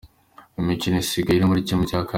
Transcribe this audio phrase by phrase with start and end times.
[0.59, 1.71] Imikino isigaye yo muri ¼:.